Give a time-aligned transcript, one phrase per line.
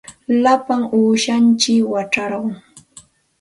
[0.43, 2.55] Lapa uushantsikmi wacharqun.